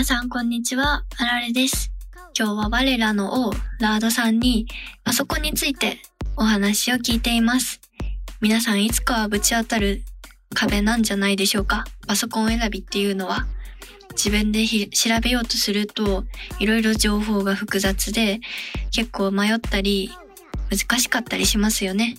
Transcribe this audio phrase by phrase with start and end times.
[0.00, 1.92] 皆さんこんにちは、あられです。
[2.34, 4.66] 今日は我らの王、ラードさんに
[5.04, 5.98] パソコンについて
[6.38, 7.82] お話を聞いています。
[8.40, 10.00] 皆さんいつかはぶち当たる
[10.54, 11.84] 壁なんじゃないでしょうか。
[12.06, 13.46] パソコン選びっていうのは。
[14.12, 16.24] 自分でひ調べようとすると、
[16.58, 18.40] いろいろ情報が複雑で、
[18.92, 20.10] 結構迷ったり、
[20.70, 22.16] 難しかったりしますよね。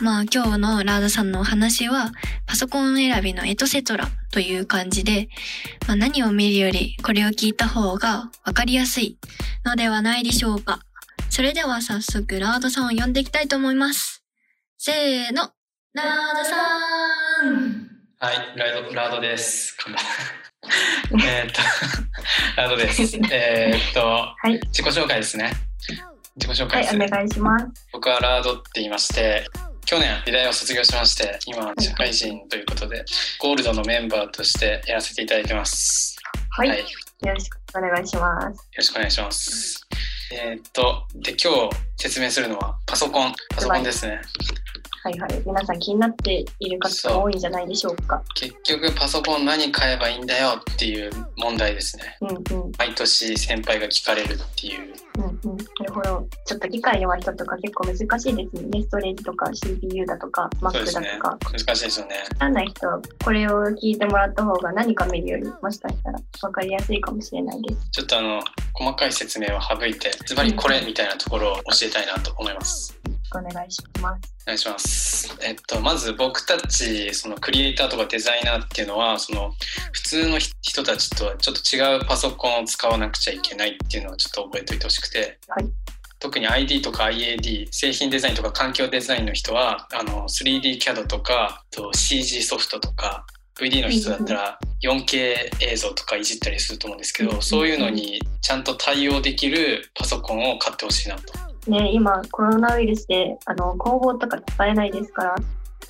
[0.00, 2.12] まあ今日のラードさんのお話は、
[2.46, 5.28] パソコン選びのエトセトラという感じで、
[5.86, 9.18] まあ、何を見るよりこれを聞いた方がわかりやすい
[9.64, 10.80] のではないでしょうか。
[11.30, 14.22] それでは早速ラードさんを呼んでいきたいと思います。
[14.78, 15.50] せーの、
[15.94, 17.88] ラードさん
[18.18, 19.76] はい、ラードラードです。
[19.80, 19.98] 噛んだ
[21.24, 21.60] えーっと、
[22.56, 23.16] ラードです。
[23.32, 25.52] えーっと、はい、自己紹介ですね。
[26.36, 27.66] 自己紹はい、介です、お願いします。
[27.92, 29.44] 僕はラードって言いまして、
[29.92, 33.04] 去年美大を卒業しまして、今は社会人ということで、
[33.38, 36.16] ゴールドのメンバーとしてやらせていただいてます。
[36.48, 36.84] はい、はい、よ
[37.24, 38.70] よろしくお願いします。
[38.74, 39.86] ろしくお願いします。
[40.32, 44.22] えーっと、で、今日説明するのはパソコン、パソコンですね。
[45.04, 48.22] はいはい、皆さん気になっている方が多いんじゃないでしょうか。
[48.36, 52.16] 結局パソコン何買えばいいんだよっていう問題ですね。
[52.20, 56.26] うんうん、毎年先輩が聞かれるっていううんうん、なるほど。
[56.46, 58.82] ちょっと機械弱い人とか結構難しいですね。
[58.82, 61.38] ストレージとか CPU だとか Mac だとか。。
[61.50, 62.14] 難しいですよね。
[62.30, 67.90] わかんない人はこれを聞いてもらった方が何か見るよりもしかしたら分かりやすいかもしれないです。
[67.90, 68.40] ちょっとあの
[68.72, 73.01] 細かい説明は省いてズバリこれみたいなところを教えたいなと思います。
[73.38, 74.34] お願いします。
[74.44, 75.36] お願いします。
[75.42, 79.52] えっとまず僕たちそのクリエイターとかデザイナーっていうのはその
[79.92, 85.38] 普通の人たちとはちょっと違うパソコンを使わなくちゃいけないっていうのをちょっと覚えておいてほしくて。
[85.48, 85.64] はい
[86.22, 93.26] 特に ID とか IAD 製品デザインとか環境デザインの人はあの 3D CAD とかと CG ソフトとか
[93.60, 101.51] VD の人だったら 4K 映像とかいじったりすると思うんですけどそういうのにちゃんと対応できるパソコンを買ってほしいなと。
[101.68, 105.36] ね、今コロナウイルスであの工房とか使えないですから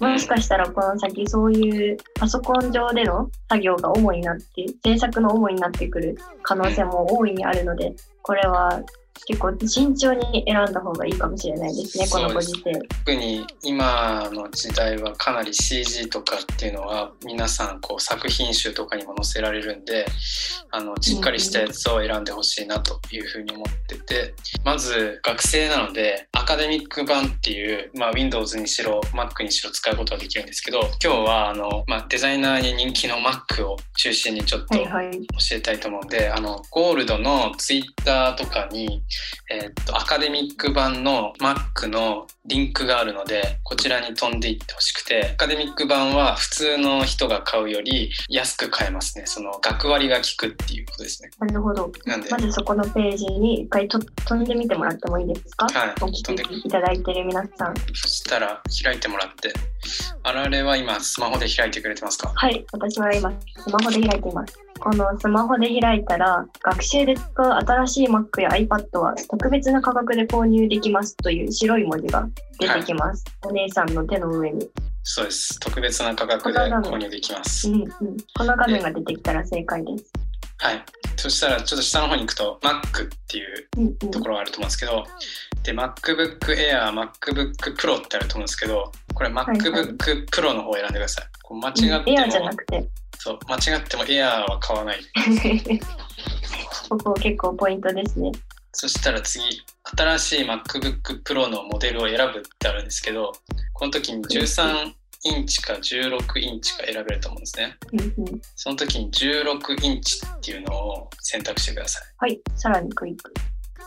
[0.01, 8.83] もしかしたらこの先そういうパソコン上での作業が主になって制作の主になってくる可能性も大いにあるのでこれは
[9.27, 12.73] 結構慎重に選んだ方がいいかもしれないですねこのご時世。
[13.05, 20.07] 特に今の時代はかなり CG とかっていうのは皆さんこう作品集とかにも載せられるんで
[20.71, 24.35] あのしっかりしたやつを選んでほしいなというふうに思ってて
[24.65, 35.13] まず学生なのでアカデミック版っていう、まあ、Windows にしろ Mac にしろ使うことができるんですけど今日はあの、まあ、デザイナーに人気の Mac を中心にちょっとはいはい。
[35.13, 39.01] 教えたいと思うんであのゴールドのツイッターとかに、
[39.49, 49.27] えーっとアカデミック版の Mac のリンクがあるのでこちらに飛んでいってほしくてアカデミック版は普通の人が買うより安く買えますね。
[49.27, 51.31] その学割が効くっていうことですね。
[51.39, 51.93] なるほど。
[52.05, 52.29] なんで。
[52.29, 57.75] まずそこのページに一回と飛んでみてもらってもいいですか、はいお聞きいただいている皆さん。
[57.95, 59.53] そしたら開いてもらって。
[60.25, 62.33] あられは今スマホで開いてくれてますか？
[62.35, 64.59] はい、私は今、スマホで開いています。
[64.83, 72.29] このスマホで開いたら、学習で使う新しい Mac や iPad は特別な価格で購入できますという白い文字が
[72.59, 73.25] 出てきます。
[73.45, 74.69] お姉さんの手の上に。
[75.05, 77.89] そうです特別な価格で購入できますうんうん。
[78.37, 80.13] この画面が出てきたら正解です。
[80.59, 80.85] はい
[81.17, 84.11] そしたらちょっと下の方に行くと Mac っていううんうん。
[84.11, 85.05] ところがあると思うんですけど、
[85.63, 91.27] で MacBook Air、MacBook Pro ってあると思うんですけど、これはい MacBook Pro の方を選んでください。
[91.43, 92.89] こう間違っても、エアじゃなくて、
[93.25, 95.01] そう間違っても Air は買わない。
[96.91, 98.33] ここ結構ポイントですね。
[98.73, 99.45] そしたら次、
[99.97, 103.31] 新しい MacBook Pro のモデルを選ぶってあるんですけど、
[103.75, 107.77] この時に13インチか16インチか選べると思うんですね。
[107.93, 108.43] うんうん。
[108.57, 112.03] その時に16インチっていうのを選択してください。
[112.19, 113.33] はい、さらにクリック。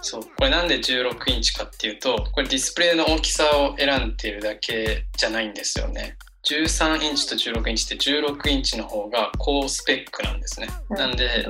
[0.02, 10.68] そうこれなんで16インチかっていうとこれディスプレイの大きさを選んでるだけじゃないんですよね13インチと16インチって16インチの方が高スペックなんですね。
[10.90, 11.48] なんで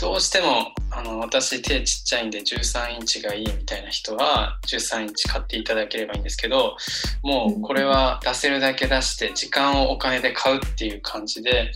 [0.00, 6.76] どうしてもあの私手ちっちゃいんで13インチがいいみたいな人は13インチ買っていただければいいんですけど
[7.22, 11.72] もうこれは出せるだけ出して時間をお金で買うっていう感じで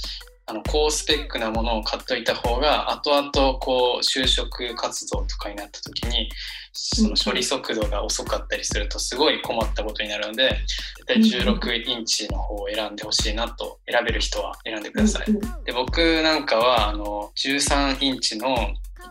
[0.47, 6.29] あの高スペックなものを買っといた方が後々こう就職活動とかになった時に
[6.73, 10.59] その処理速度が遅かったりするとすごい困ったことになるので
[11.07, 15.33] 絶対16インチの方を選んでほしいなと選べる人は選んでください。
[15.65, 18.55] で僕なんかはあの13インチの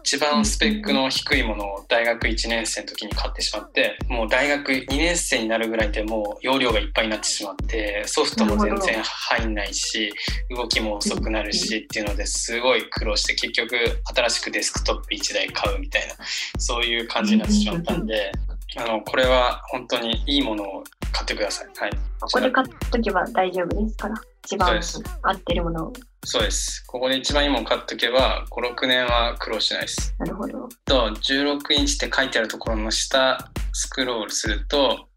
[0.01, 10.11] 一番スペックの低いものを大学1年生の時に買ってしまってもう大学2年生になるぐらいでもう容量がいっぱいになってしまってソフトも全然入んないし
[10.49, 13.77] 動きも遅くなるしっていうのですごい苦労して結局
[14.15, 16.15] 新しくデスクトップ1台買うみたいな
[16.57, 18.31] そういう感じになってしまったんで
[18.75, 21.67] あのこれは本当にいいものを買ってください。
[21.77, 24.15] はい、ここで買っとけば大丈夫ですから
[24.45, 24.81] 一番
[25.21, 25.93] 合ってるものを。
[26.25, 26.83] そうです。
[26.87, 30.15] ここで一番いいもの買っとけば、5、6年は苦労しないです。
[30.19, 30.69] なるほど。
[30.85, 35.07] と、16インチって書いてあるところの下、スクロールすると、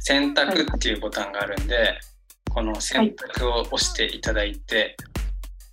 [0.00, 2.00] 選択っていうボタンがあるんで、はい、
[2.50, 5.06] この選択を押していただいて、は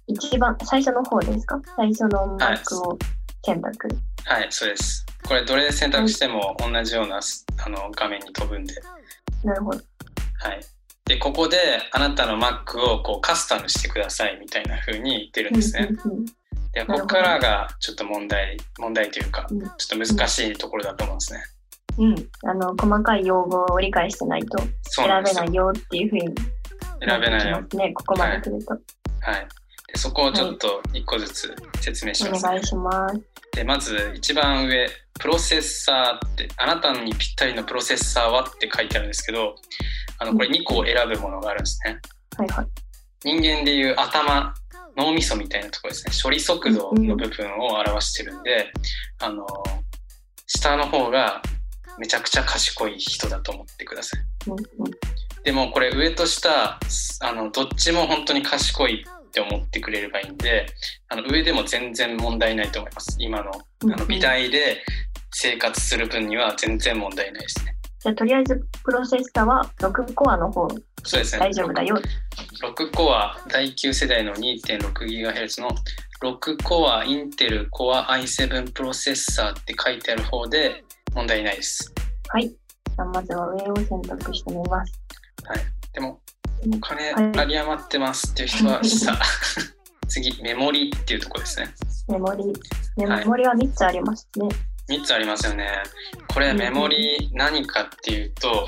[0.08, 1.60] い、一番最初の方ですか？
[1.76, 2.98] 最初のマークを
[3.46, 3.88] 選択、
[4.26, 5.06] はい、はい、そうです。
[5.28, 8.76] これどれで選択しても同じような、あの画面に飛ぶんで。
[9.44, 9.78] なるほど。
[10.40, 10.62] はい。
[11.06, 11.58] で、ここで
[11.92, 15.90] あなたの Mac をこうカスタムしてくださいみたいな風に言ってるんですね。
[16.74, 19.48] で、ここからがちょっと問題、問題というか、
[19.78, 21.44] ちょっと難しいところだと思うんですね。
[21.98, 26.36] うん、あの細かい用語を理解してないと選べないよっていうふうに
[27.06, 27.62] 選べないよ。
[27.74, 28.74] ね、ここまで来ると。
[28.74, 28.80] は
[29.32, 29.48] い、はい、
[29.92, 33.22] でそこをちょっと一個ずつ説明します、ねはい、お願いします。
[33.54, 34.88] でまず一番上
[35.20, 39.56] プロセッサーってあなたにぴったりのプロセッサーはって書いてあるんですけど
[40.20, 42.00] あのこれ2個選ぶものがあるんですね。
[42.38, 42.68] はいはい、
[43.24, 44.54] 人間でいう頭
[44.96, 46.14] 脳みそみたいなところですね。
[46.22, 48.72] 処理速度の部分を表してるんで、
[49.20, 49.46] あの
[50.48, 51.42] 下の方が
[51.98, 54.22] めちゃくちゃ賢い人だと思ってください。
[55.44, 56.80] でもこれ上と下
[57.22, 60.68] あのどっちも本当に賢いって思ってくれればいいんで
[61.10, 63.16] あの上でも全然問題ないと思います。
[63.20, 64.84] 今のあの美大で
[65.34, 67.76] 生活する分には全然問題ないですね。
[68.00, 70.68] じゃとりあえずプロセッサーは6コアの方。
[71.04, 71.40] そうですね。
[71.40, 71.96] 大丈夫だよ
[72.62, 75.70] 6, 6コア第9世代の 2.6GHz の
[76.22, 80.84] 6コアインテルコア i7 プロセッサーって書いてある方で
[81.16, 81.94] 問題ないです。
[82.30, 82.50] はい。
[82.50, 84.94] じゃあまずは上を選択してみます。
[85.46, 85.60] はい。
[85.94, 86.20] でも
[86.76, 89.18] お金有り余ってますっていう人は下
[90.08, 91.74] 次メモリっていうとこですね。
[92.10, 92.44] メモリ。
[92.98, 94.56] メモリは3つありますね、はい
[94.90, 95.84] 3つありますよね。
[96.34, 98.68] これメモリ何かっていうと、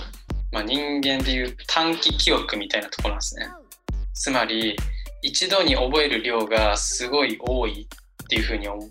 [0.52, 3.48] まあ、人間でいう短期記憶みたいなところなんですね。
[4.14, 4.76] つまり
[5.22, 7.88] 一度に覚える量がすごい多い
[8.26, 8.82] っていうふうに思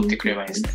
[0.00, 0.70] ってくればいいんですね。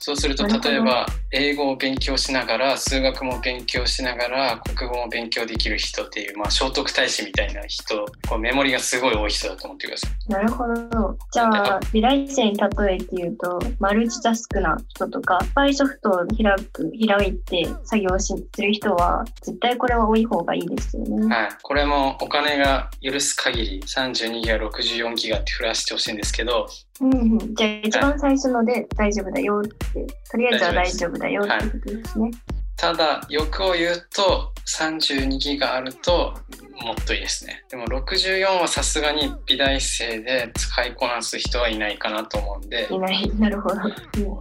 [0.00, 10.32] そうすると例えば英語を勉強しながら数学も勉強しながら国語も勉強できる人っていう、まあ、聖徳太子みたいな人こうメモリがすごい多い人だと思ってください。
[10.32, 11.18] なるほど。
[11.32, 21.34] じゃあ未来生に例えて言うとマルチタスクな人とかいっぱいソフトを開く開いて作業しする人は絶対これは多い方がいいですよね。
[21.34, 21.48] はい。
[21.62, 26.68] これもお金が許す限り32ギガ64ギガって増らしてほしいんですけど
[27.00, 32.24] うんうん、じゃあ一番最初ので大丈夫だよって、とりあえずは大丈夫だよってことですね。
[32.24, 32.32] はい、
[32.76, 36.34] ただ欲を言うと32ギガあると
[36.82, 37.64] もっといいですね。
[37.70, 42.86] でも64はさすがに美大生で使いこなす人はいないかなと思うんで。
[42.90, 43.30] いない。
[43.38, 43.76] なるほど。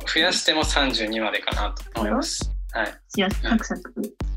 [0.05, 2.56] 増やしても32までかなと思います。
[2.77, 2.93] はい。
[3.41, 3.91] サクサク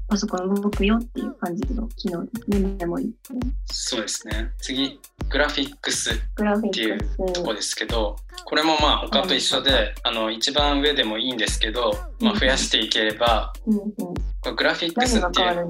[0.09, 3.15] パソコン動くよっていう感じの機能ですね、メモリ
[3.67, 4.51] そうですね。
[4.59, 4.99] 次、
[5.29, 6.15] グラフィックスっ
[6.73, 6.99] ていう
[7.33, 8.17] とこですけど、
[8.47, 15.67] これもまあ他と一緒で、あの一番上でもいいんですけど、まあ、増やしていければ、うんうん、グラフィックスっていう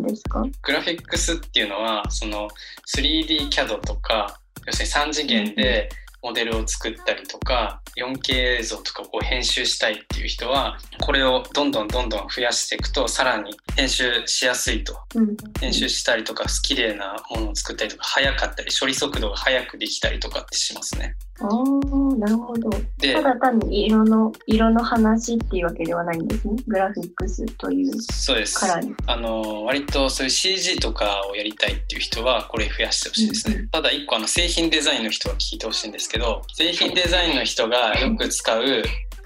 [0.63, 2.49] グラフィックスっていうのはその
[2.97, 5.89] 3D キャドとか要するに3次元で
[6.23, 21.17] モデルを作ったりとか 4K 映像とかを編集したいっていう人はこれをどんどんどんどん増やしていくとさらに編集しやすいと、うん、編集したりとか綺麗なものを作ったりとか早かったり処理速度が速くできたりとかってしますね。
[21.41, 22.71] ああ、なるほど。
[22.71, 26.55] ただ単に色の色の話っていうわけではないんですね。
[26.67, 28.61] グラフィックスというそうです。
[29.07, 33.57] あの割とそういう CG とかをやりたいっていう人はこれ増やしてほしいですね。
[33.57, 38.83] うん、ただ一個あの製品デザインの人は聞いてほしいんですけど、製品デザインの人がよく使う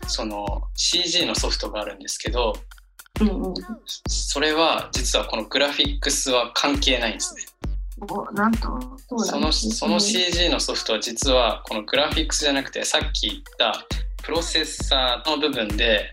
[0.07, 2.55] その CG のソフトがあるんですけど、
[3.21, 3.55] うんうん、
[4.09, 7.43] それは実はこのグラフィックスは関係ないんですね。
[8.33, 8.79] なんと
[9.19, 13.87] そのその CG のソフトは実はこのグラフィックスじゃなくてさっき言った
[14.23, 16.13] プロセッサーの部分で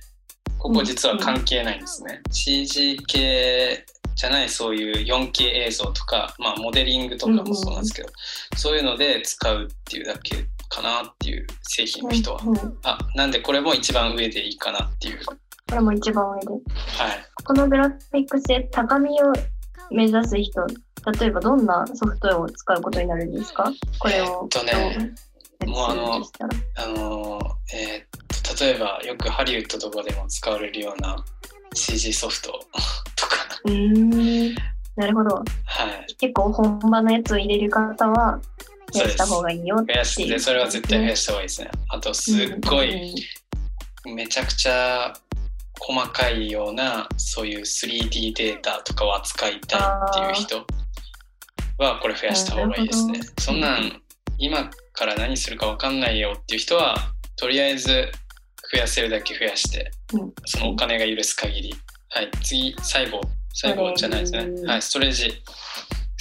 [0.57, 2.21] ここ実は関係ないんですね。
[2.25, 15.19] うん、CG 系じゃないそういう 4K 映像とか、まあ、モデリングとかもそうなんですけど、うん、そういうので使うっていうだけかなっていう製品の人は、うんうん、あなんでこれも一番上でいいかなっていう。
[15.25, 15.35] こ
[15.75, 16.47] れも一番上で。
[16.47, 16.61] はい。
[17.43, 19.33] このグラフィックスで高みを
[19.91, 20.65] 目指す人
[21.19, 23.71] 例えばどんなソフトウェアを使うことになるんですか？
[23.99, 25.13] これをえっとね
[25.65, 27.39] もうあのあの
[27.73, 31.23] えー、っと例えばよくハリウッドとかでも使われるような
[31.73, 32.51] CG ソフト
[33.15, 34.55] とか、うーん。
[34.97, 35.35] なるほど。
[35.35, 35.43] は
[36.07, 38.41] い、結構本場のやつを入れる方は、
[38.91, 39.95] 増やした方がいいよっていう。
[39.95, 41.71] 増やしてそれは絶対増やした方がいいですね。
[41.89, 43.15] あとすっごい
[44.13, 45.13] めちゃくちゃ
[45.79, 50.65] 細かいようなそういう 3D データとかを扱いたいっていう人
[51.77, 53.19] はこれ増やした方がいいですね。
[53.39, 54.01] そんなん
[54.37, 56.95] 今から何するか分かんないよっていう人は
[57.35, 58.11] とりあえず
[58.71, 60.33] 増やせるだけ増やして、うん。
[60.45, 61.73] そのお金が許す限り。
[62.09, 63.21] はい、次最後。
[63.53, 64.61] 最後じゃないですね。
[64.65, 65.43] はい、ストレージ。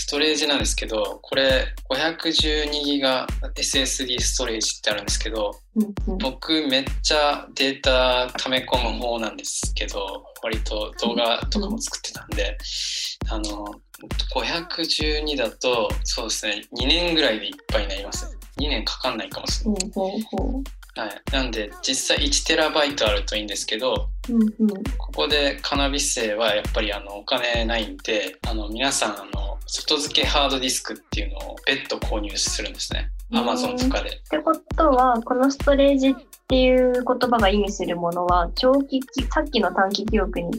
[0.00, 12.56] ストレージなんですけど、これ512ギガ SSD ストレージってあるんですけど、うんうん僕めっちゃデータ溜め込む方なんですけど割と動画とかも作ってたんで、
[13.28, 13.66] あの
[14.34, 19.70] 512だとそうですね2年ぐらいでいっぱいになりますね2年かかんないかもしれ。
[19.70, 19.76] な
[21.04, 24.84] い、はい、なんで実際1テラバイトあるといいんですけどうんうん。
[24.96, 29.39] ここでカナビ生はやっぱりあのお金ないんであの皆さんあの
[29.72, 33.10] 外付けハードディスクっていうのを別途購入するんですね。
[33.30, 34.10] うん Amazon とかで。
[34.10, 36.14] ってことは、このストレージっ
[36.50, 40.58] ていう言葉が意味するものは、長期記、さっきの短期記憶に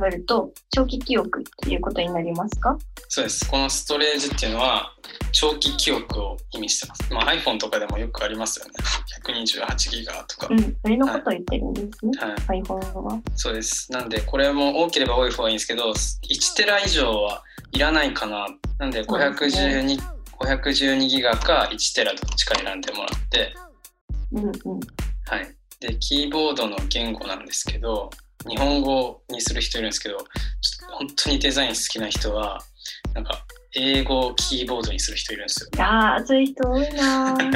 [0.00, 2.78] べると、長期記憶っていうことになりますか？
[3.08, 3.50] そうです。
[3.50, 4.94] このストレージっていうのは
[5.32, 7.12] 長期記憶を意味してます。
[7.12, 8.72] まあ、iPhone とかでもよくありますよね。
[9.26, 10.48] 128ギガとか。
[10.50, 10.58] うん。
[10.82, 12.12] それのことを言ってるんですね。
[12.18, 13.20] はい、iPhone は。
[13.34, 13.92] そうです。
[13.92, 18.46] なんで、これも多ければ多い方がいいんですけど、1テラ以上はいらないかな。
[18.78, 20.00] なんで、そうです512、
[20.40, 23.54] 512ギガか1テラどっちか選んでもらって、
[24.32, 24.52] うんうん。
[25.26, 25.56] はい。
[25.80, 28.10] で、キーボードの言語なんですけど、
[28.48, 32.60] 日本語にする人いるんですけど、ちょっと本当にデザイン好きな人は、
[33.14, 35.70] なんか、英語をキーボードにする人いるんですよ。
[35.74, 37.36] いやー、そういう人多いな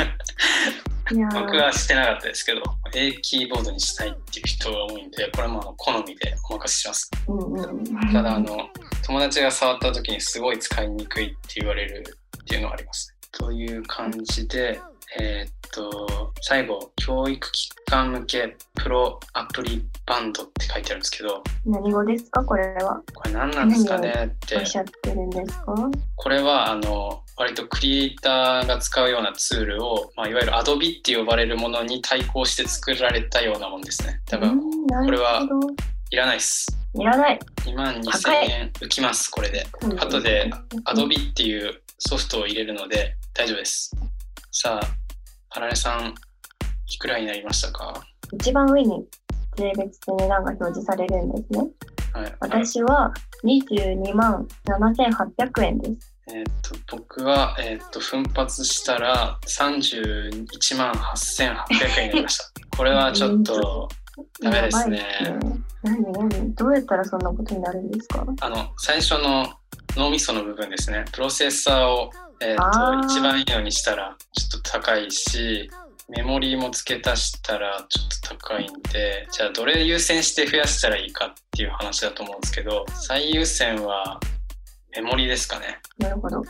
[1.32, 2.62] 僕はしてなかったですけど、
[2.94, 7.10] A キーボードにしたいっていう人が多いんで、これもあの好みでお任せします。
[7.26, 8.12] うんうん。
[8.12, 8.68] ただ、あの、
[9.04, 12.04] 友達が触った時にすごい使いにくいって言われる
[12.42, 13.14] っていうのはあります。
[13.32, 14.80] という感じで、
[15.18, 22.44] えーっと、最後、教育機関向けプロアプリバンドって書いてあるんですけど、何語ですか？
[22.44, 23.00] これは。
[23.14, 25.74] これ何なんですかねっておっ、しゃってるんですか？
[26.16, 34.20] これはあの、割とクリエイターが使うようなツールを、まあ、いわゆる Adobe って呼ばれるものに対抗して作られたようなもんですね。
[34.26, 34.60] 多分、
[35.04, 35.42] これは。
[36.12, 36.66] いらないっす。
[36.94, 37.38] いらない。
[37.64, 39.66] 2万2000高い円浮きます、これで。
[39.82, 40.50] うん後で
[40.84, 43.90] Adobe っていうソフトを入れるので大丈夫です。
[44.52, 44.86] さあ、
[45.52, 46.14] あられさん、
[46.88, 48.02] いくらになりましたか？
[48.32, 49.04] 一番上に
[49.56, 51.68] 税別で値段が表示されるんですね。
[52.12, 52.34] はい。
[52.40, 53.12] 私は
[53.44, 56.14] 22万7800円です。
[56.32, 56.52] えーっ
[56.86, 62.44] と、僕は、えーっと、奮発したら31万8800円になりました。
[62.76, 63.88] これはちょっと、
[64.42, 65.02] ダメですね。
[65.82, 66.54] 何何？
[66.54, 68.24] どうやったらそんなことになるんですか？
[68.40, 69.52] あの、最初の
[69.96, 71.04] 脳みその部分ですね。
[71.12, 72.10] プロセッサーを、
[72.42, 75.70] えーと、一番いいのにしたらちょっと高いし、
[76.08, 84.18] メモリーも付け足したらちょっと高いんで、じゃあどれ優先して増やしたらいいかっていう話だと思うんですけど、最優先は
[84.96, 85.78] メモリーですかね。
[85.98, 86.42] なるほど。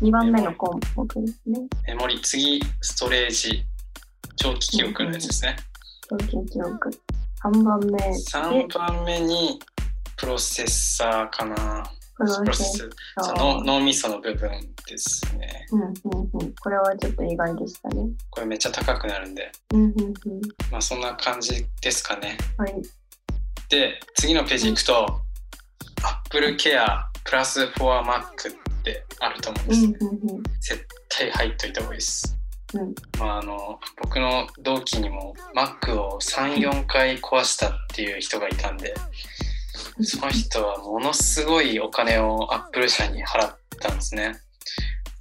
[0.00, 1.60] 2番目の項目ですね。
[1.86, 3.64] メモリー、次、ストレージ、
[4.36, 5.56] 長期記憶のやつですね。
[6.08, 6.90] 長期記憶。
[7.44, 9.60] 3番目で3番目に
[10.16, 11.84] プロセッサーかな。
[12.44, 12.90] プス。
[13.20, 14.50] その脳みその部分
[14.88, 15.66] ですね。
[15.70, 15.90] うんうん
[16.40, 16.54] うん。
[16.54, 18.08] これはちょっと意外でしたね。
[18.30, 20.12] これめっちゃ高くなるんで、うんうんうん。
[20.70, 22.36] まあそんな感じですかね。
[22.58, 22.74] はい。
[23.68, 25.20] で、次のページ行くと、
[26.02, 26.86] Apple Care
[27.24, 29.84] プラス for Mac ってあると思うんです。
[29.84, 30.42] うんうんうん。
[30.60, 32.36] 絶対入っといた方がいいです。
[32.74, 38.94] うんまああの、僕の同期にも Mac を3、4回壊したっていう人がいたんで、
[40.04, 44.36] その人はものすごいお金を Apple 社に払ったんですね。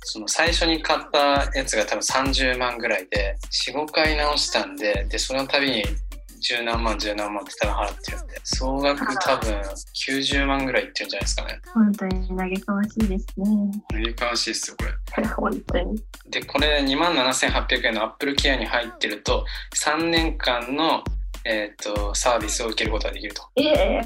[0.04, 5.84] その最初に買ったやつが多分30万ぐらいで、4、5回直したんで、で、その度に
[6.42, 9.62] 十何万、十何万って多分払ってるんで、総額多分
[9.94, 11.62] 90万ぐらいいってるんじゃないですかね。
[11.74, 13.46] 本当に嘆かわしいですね。
[13.92, 14.86] アメリカらしいですよ、こ
[15.22, 15.28] れ。
[15.28, 16.04] 本当に。
[16.30, 19.46] で、これ2万7800円の Apple Care に入ってると、
[19.76, 21.04] 3年間の、
[21.46, 23.44] えー、とサービスを受けることができると。
[23.56, 24.02] ええ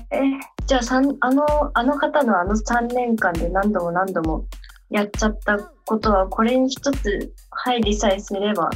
[0.65, 0.81] じゃあ
[1.21, 4.45] あのあの方のあの3年間で何度も何度も
[4.89, 8.69] やっちゃったことはこれに一つ配慮さえすれば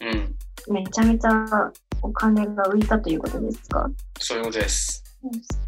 [0.00, 0.34] うん、
[0.74, 1.46] めちゃめちゃ
[2.02, 3.88] お金が浮いたということですか？
[4.18, 5.02] そういうことです。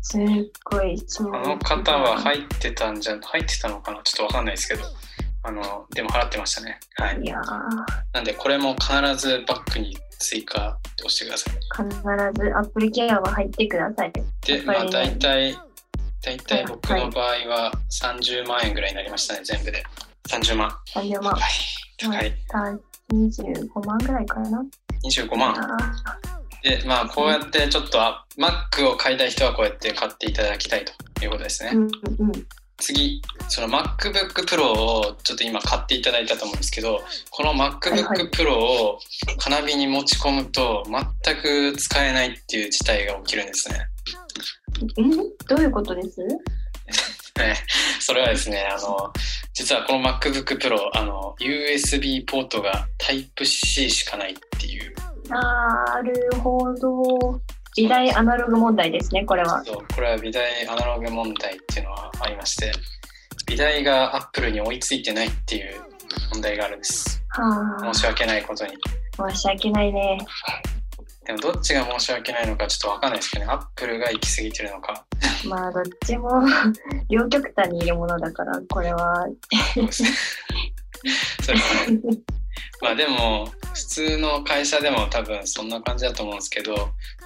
[0.02, 0.22] すっ
[0.64, 4.02] ごいあの方は入ってたんじゃ、入ってたのかな？
[4.02, 4.82] ちょっとわかんないですけど、
[5.42, 6.78] あの、でも払ってましたね。
[6.96, 7.20] はい。
[7.20, 7.52] いやー
[8.12, 11.54] なんで、これも必ずバッグに追加って押してください。
[11.84, 14.12] 必ずアップルケアは入ってください。
[14.46, 15.56] で、まあ、大体、
[16.22, 19.84] 大体僕はいの場合は30万円ぐらいになりましたね、全部で。
[20.28, 20.70] 30万。
[20.94, 21.38] 30万高。
[21.38, 21.42] い。
[21.98, 22.34] 高い。
[22.48, 22.58] た
[23.14, 24.64] 25万ぐらいかな。
[25.04, 25.54] 25万。
[25.56, 25.76] あ
[26.62, 31.70] で、まあ、こうやってちょっとあ Mac を買いたい人はこうやって買っていただきたいということですね。
[31.70, 32.32] ーうんうん。
[32.78, 38.98] 次、その MacBook Pro をちょっと今買っていただいたと思うんですけど、この MacBook Pro を
[39.38, 40.84] カナビに持ち込むと
[41.24, 41.36] 全
[41.72, 43.78] く使えないっていう事態が起きるんですね。
[45.02, 45.10] ん
[45.46, 46.20] どういうことです？
[47.38, 47.54] ね
[48.00, 49.12] それはですね、あの、
[49.52, 54.94] 実はこの MacBook Pro、あの、USB ポートが Type-C しかないっていう、
[55.28, 57.40] なるほど。
[57.78, 59.62] 時代アナログ問題ですね、これは。
[59.64, 62.72] そうこれは美大アナログ問題っていうのはありまして、
[63.46, 65.80] 美大が Apple に追いついてないっていう
[66.32, 67.22] 問題があるんです。
[67.28, 68.72] は申し訳ないことに。
[69.18, 70.18] あ、申し訳ないね。
[71.24, 75.04] でもどっちが申し訳ないのかちょっとわかんないですけどね、Apple が行き過ぎてるのか。
[75.46, 76.42] まあ、どっちも
[77.08, 79.24] 両極端にいるものだから、これは。
[79.74, 80.08] そうですね。
[81.42, 82.00] そうですね。
[82.80, 86.74] まあでも、普通の会社でも多分そんな感じだと思うんですけど、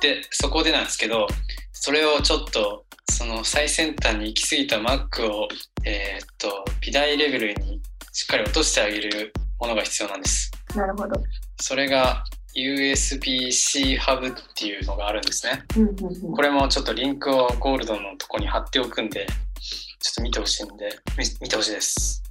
[0.00, 1.26] で、そこでなんですけど、
[1.72, 5.48] それをちょっと、その最先端に行き過ぎた Mac を、
[5.84, 7.80] えーっと、美大レベルに
[8.12, 10.50] しっかり落としてあげるものが必要なんです。
[10.74, 11.20] なるほど。
[11.60, 12.24] それが
[12.54, 15.64] USB-C ハブっていうのがあるんですね。
[15.76, 22.22] うんうんうんこれもちょっとリンクをゴールドのとこに貼っておくんで、ちょっと見てほしいんで、み見てほしいです。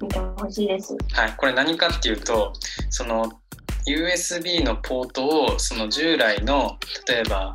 [0.00, 0.96] 見てほしいです。
[1.12, 2.52] はい、これ何かっていうと、
[2.90, 3.30] その
[3.86, 7.52] USB のポートをその従来の例えば、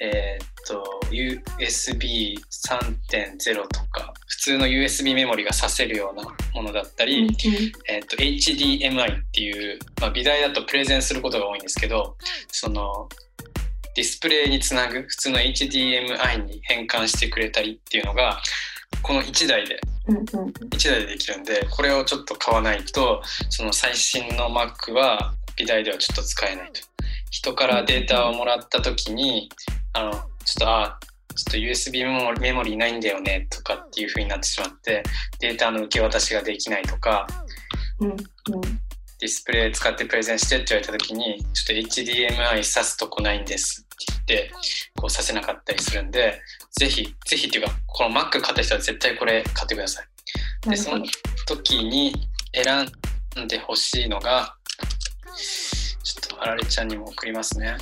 [0.00, 6.22] えーっと USB3.0 とか普通の USB メモリが挿せるような
[6.54, 7.36] ものだったり、
[7.88, 12.16] えーっと HDMI っていう、まあ、美大だとプレゼンすることが多いんですけど
[12.48, 13.08] その
[13.94, 18.40] ディスプレイにつなぐ普通の HDMI に変換してくれたりっていうのが
[19.02, 26.80] この1台で1台でできるんでこれをちょっと買わないとその最新の Mac は美大ではちょっと使えないと。
[27.30, 29.48] 人からデータをもらった時に
[29.94, 30.26] あのちょっ
[30.58, 30.98] とあ
[31.34, 35.02] ちょっと USB メモリメモリーないんだよねとかっていう風になってしまって
[35.40, 37.26] データの受け渡しができないとか。
[38.00, 38.16] うんうん
[39.22, 44.52] ディスプレイ使ってプレゼンしてって言われた時にちょっと HDMI 挿すとこないんですって言って
[44.96, 46.40] こうさせなかったりするんで
[46.72, 50.02] ぜひぜひっていうかこの Mac 買った人は絶対これ買ってくださ
[50.66, 50.70] い。
[50.70, 51.04] でその。
[51.46, 54.56] 時に選んでほしいのが
[56.02, 57.76] ちょっとあられちゃんにも送りますね。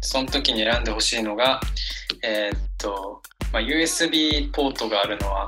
[0.00, 1.60] その時に選んでほしいのが
[2.22, 3.22] えーっと、
[3.52, 5.46] まあ、USB ポートがあるのは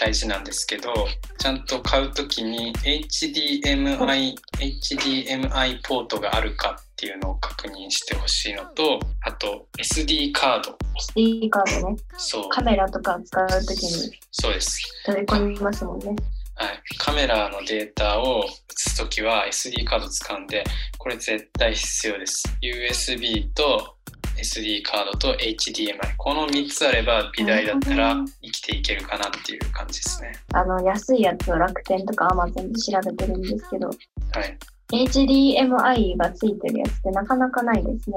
[0.00, 0.94] 大事なんですけど
[1.36, 10.78] ちゃんと買う時に HDMI, HDMI ポートがあるかっていうのを確認してほしいのとあと SD カード
[11.14, 11.96] SD カードね。
[12.16, 16.16] そうカメラとか使うときにそうです取り込みますもんね。
[16.54, 20.62] はい、カメラのデータを写すときは SD カード使うんで、
[20.98, 22.44] これ絶対必要です。
[22.62, 23.96] USB と
[24.36, 25.98] SD カードと HDMI。
[26.16, 30.32] この3つあれば美大だったら生きていけるかなっていう感じですね。
[30.52, 34.58] あの、安いやつを楽天とか Amazon で調べてるんですけど、はい。
[34.92, 38.16] HDMI がついてるやつってなかなかないですね。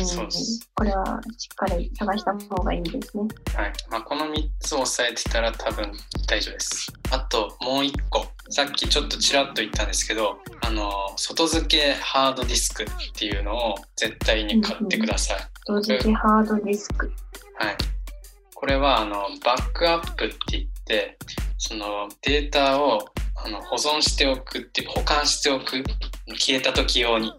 [0.00, 3.24] うん、そうですこれはしっかり探した方がいいですね。
[3.54, 3.72] はい。
[3.90, 5.92] まあ、この3つを押さえてたら多分
[6.26, 6.92] 大丈夫です。
[7.10, 8.26] あともう1個。
[8.50, 15.38] さっきちょっとちらっと言ったんですけど、あの、外付けハードディスクっていうのを絶対に買ってください。
[15.66, 17.10] 同時にハードディスク。
[17.58, 17.76] はい。
[18.54, 21.18] これはあのバックアップって言って、
[21.58, 25.82] そのデータをあの保存しておくって保管しておく
[26.28, 27.32] 消えた時用に。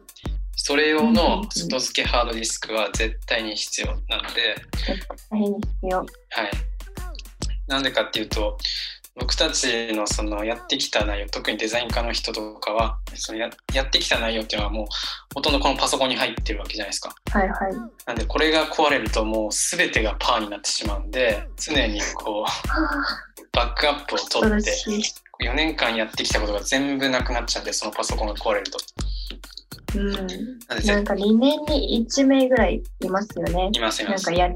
[0.68, 4.56] それ用のん外付けハードディスクは絶対に必要なので、
[5.30, 6.00] 大変必要。
[6.00, 6.08] はい。
[7.68, 8.58] なんでかっていうと、
[9.14, 14.88] 僕たちのそのやってきた内容、特にデザイン科の人とかは、そのややってきた内容っていうのはもう
[15.36, 17.14] ほとんどこのパソコンに入ってるわけじゃないですか。
[17.30, 17.74] はいはい。
[18.08, 22.50] なんでこれが壊れるともう全てがパーになってしまうんで、常にこう、は
[23.54, 25.04] バックアップを取って、しい。
[25.44, 28.80] 4年間やってきたことが全部なくなっちゃうんで、そのパソコンが壊れると。
[29.96, 30.14] うん。
[30.86, 33.70] なんか2年に1名ぐらいいますよね。
[33.74, 34.44] いますいますなんか。
[34.44, 34.50] や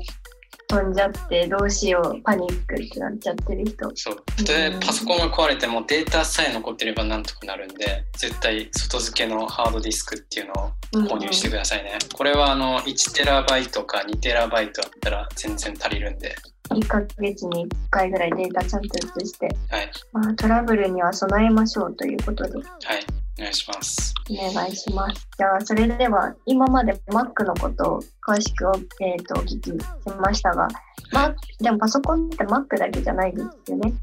[0.69, 3.91] 飛んじゃってどうしようパニックってなっちゃってる人。
[3.95, 4.23] そう。
[4.37, 10.71] たとえパソコンが壊れてもデータさえ残ってればなんとかなるんで、絶対外付けのハードディスクっていうのを
[11.07, 11.97] 購入してくださいね。
[12.13, 16.35] これはあの 1TB か 2TB あったら全然足りるんで、
[16.69, 19.91] 1ヶ月に1回ぐらいデータちゃんと移して、はい。
[20.13, 23.18] まあ、トラブルには備えましょうということではい。
[23.39, 24.13] お願いします。
[24.29, 25.27] お願いします。
[25.37, 29.77] じゃあ、それでは今まで Mac のことを詳しくお,、えー、とお聞きし
[30.19, 30.67] ましたが、
[31.13, 33.93] ま、でもパソコンって Mac だけじゃないですよね。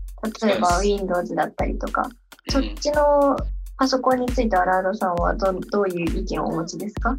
[0.43, 2.09] 例えば Windows だったりとか、
[2.49, 3.37] そっうんちの
[3.79, 7.17] パソコンについてはラードさんはどどういう意見をお持ちですか？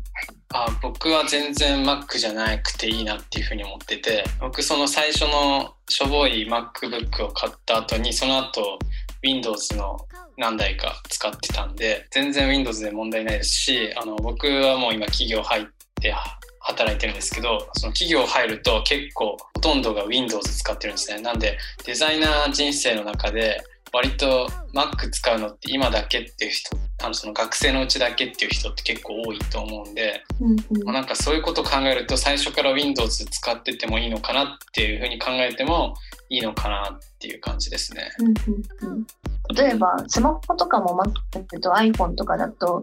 [0.53, 8.79] あ僕は全然 Mac じゃなくていいなっていうふうに思ってて僕その最初のしょぼい MacBook を買った後にその後
[9.23, 9.97] Windows の
[10.37, 15.65] 何台か使ってたんで全然 Windows で問題ないですしあの僕はもう今企業入っ
[16.01, 16.13] て
[16.59, 21.21] 働いてるんですけどその企業入ると結構ほとんどが Windows 使ってるんですね。
[21.21, 23.63] なんでデザイナー人生の中で
[23.97, 35.95] 割と Mac 使うのって今だけっていう人あのその学生のうちだけっていう人って結構多いと思うんでうんまあなんかそういうことを考えると最初から Windows 使っててもいいのかなっていうふうに考えても
[36.29, 38.11] いいのかなっていう感じですね。
[38.19, 39.07] うんうんうん
[39.55, 41.01] 例えば、スマホとかも
[41.33, 42.81] Mac と iPhone とかだと、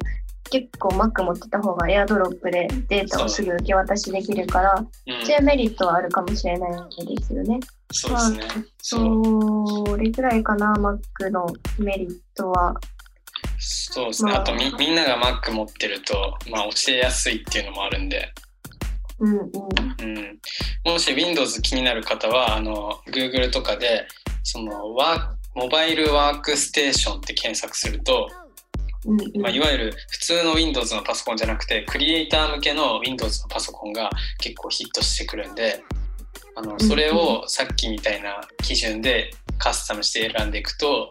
[0.51, 6.71] 結構 Mac 持ってた方が AirDrop でデータをすぐ受け渡しできるから、うんそういうメリットはあるかもしれない
[7.07, 7.61] ですよね。
[7.95, 8.65] そうですね。
[8.83, 11.47] そうそれぐらいかな、Mac の
[11.79, 12.75] メリットは。
[13.59, 14.33] そうですね。
[14.33, 18.33] まああとみみんなが Mac 持ってると、まあ、教えやすいっていうのもあるんで、
[19.21, 19.43] うんうん。
[19.45, 24.09] うん、もし Windows 気になる方はあの Google とかで
[24.43, 28.29] そのワーモバイルワークステーションって検索すると、
[29.07, 35.81] うんうんまあ、いわゆる普通の Windows のパソコンじゃなくてクリエイター向けの Windows のパソコンが結構ヒットしてくるんで
[36.57, 41.09] あのそれをさっきみたいな基準でカスタムして選んでいくと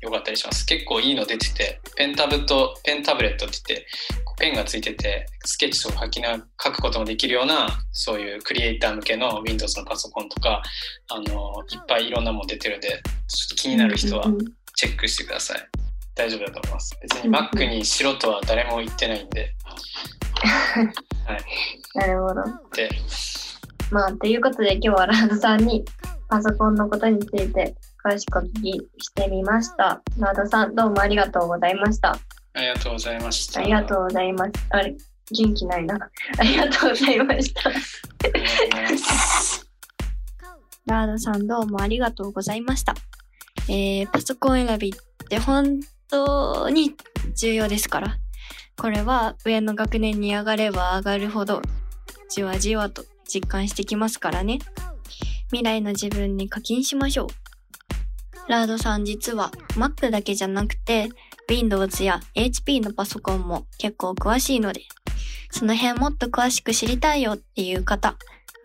[0.00, 3.86] よかったりします結構いいの出ててペンタブとペンタブレットって言って
[4.38, 10.62] ペンがついててスケッチとか書きな書くこともできるようなそういうクリエイター向けの Windows のパソコンとか
[11.08, 12.98] あのいっぱいいろんなもの出てるんでちょ
[13.46, 14.26] っと気になる人は
[14.76, 15.68] チェックしてください。
[16.14, 16.98] 大丈夫だと思います。
[17.00, 19.54] 別に Mac にしろとは誰も言ってないんで。
[21.94, 22.42] なるほど。
[22.74, 22.90] で、
[23.90, 25.84] まあ、ということで今日はラードさんに
[26.28, 27.74] パソコンのことについて
[28.04, 30.02] 詳しくお聞きしてみました。
[30.18, 32.18] ラードさん、どうもありがとうございました。
[32.52, 33.60] ありがとうございました。
[33.60, 34.50] ありがとうございます。
[34.70, 34.94] あれ、
[35.30, 35.96] 元気ないな。
[36.38, 37.70] ありがとうございました。
[40.86, 42.94] ラードさんどうもありがとうございました。
[43.68, 44.92] えー、パソコン選びっ
[45.28, 46.94] て本当に
[47.34, 48.16] 重要ですから。
[48.76, 51.62] これは上の学年に上がれば上がるほど、
[52.28, 54.58] じわじわと実感してきますからね。
[55.48, 57.28] 未来の自分に課金しましょう。
[58.50, 61.10] ラードさん実は Mac だけじゃなくて
[61.48, 64.82] Windows や HP のパソコンも結構詳しいので、
[65.50, 68.16] その辺もっと詳しく知りたいよっていう方、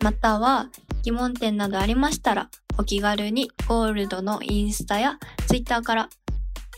[0.02, 0.68] または
[1.02, 6.08] 疑問点などありましたら、お気軽にゴールドのインスタやツイッターから、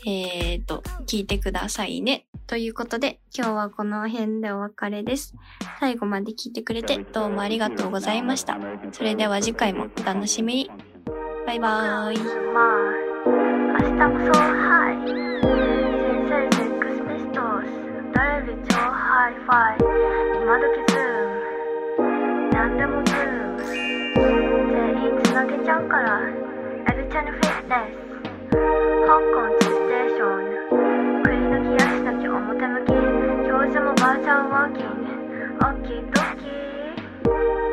[0.09, 2.27] えーと、聞いてくださいね。
[2.47, 5.35] ということで、今日はこの辺でお別れです。
[5.81, 8.57] 最後まで聞いてくれてどうもありがとうございました。
[8.93, 10.71] それでは次回もお楽しみに。
[11.45, 12.17] バイバーイ。
[29.07, 29.86] 香港
[32.07, 32.91] だき表向き。
[32.93, 35.11] 表情もバーチャルワーキング
[35.59, 37.66] オッキードッキー。